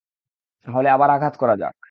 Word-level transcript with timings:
তাহলে 0.67 0.87
আবার 0.89 1.09
আঘাত 1.09 1.33
করা 1.37 1.55
যাক। 1.57 1.73